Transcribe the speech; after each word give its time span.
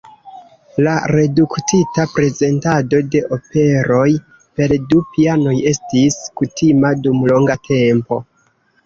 La 0.85 0.93
reduktita 1.09 2.05
prezentado 2.13 3.01
de 3.15 3.21
operoj 3.37 4.07
per 4.61 4.73
du 4.95 5.03
pianoj 5.13 5.53
estis 5.73 6.19
kutima 6.43 6.93
dum 7.05 7.23
longa 7.35 7.59
tempo. 7.69 8.19